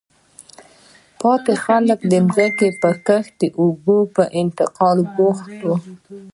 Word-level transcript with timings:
پاتې 1.21 1.53
خلک 1.65 1.99
د 2.11 2.13
ځمکې 2.27 2.69
په 2.81 2.91
کښت 3.07 3.39
او 3.41 3.43
د 3.51 3.53
اوبو 3.61 3.97
په 4.15 4.23
انتقال 4.41 4.97
بوخت 5.15 5.49
وو. 5.65 5.75